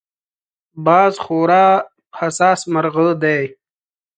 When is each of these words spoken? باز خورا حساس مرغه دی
باز 0.85 1.13
خورا 1.23 1.67
حساس 2.19 2.61
مرغه 2.73 3.07
دی 3.21 3.41